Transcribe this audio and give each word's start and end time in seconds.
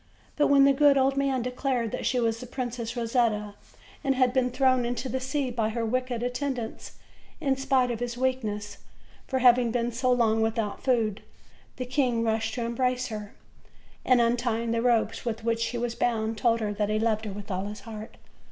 But 0.35 0.47
when 0.47 0.65
the 0.65 0.73
good 0.73 0.97
old 0.97 1.15
man 1.15 1.43
declared 1.43 1.91
that 1.91 2.07
she 2.07 2.19
was 2.19 2.39
the 2.39 2.47
Princess 2.47 2.97
Ro 2.97 3.03
setta, 3.03 3.53
and 4.03 4.15
had 4.15 4.33
been 4.33 4.49
thrown 4.49 4.83
into 4.83 5.09
the 5.09 5.19
sea 5.19 5.51
by 5.51 5.69
her 5.69 5.85
wicked 5.85 6.23
at 6.23 6.33
tendants, 6.33 6.93
in 7.39 7.55
spite 7.55 7.91
of 7.91 7.99
his 7.99 8.17
weakness 8.17 8.79
from 9.27 9.41
having 9.41 9.69
been 9.69 9.91
so 9.91 10.11
long 10.11 10.41
without 10.41 10.81
food, 10.83 11.21
the 11.75 11.85
king 11.85 12.23
rushed 12.23 12.55
to 12.55 12.65
embrace 12.65 13.09
her, 13.09 13.35
and, 14.03 14.19
untying 14.19 14.71
the 14.71 14.81
ropes 14.81 15.23
with 15.23 15.43
which 15.43 15.59
she 15.59 15.77
was 15.77 15.93
bound, 15.93 16.35
told 16.35 16.61
her 16.61 16.73
that 16.73 16.89
he 16.89 16.97
loved 16.97 17.25
her 17.25 17.31
with 17.31 17.51
all 17.51 17.65
his 17.67 17.81
heart. 17.81 18.17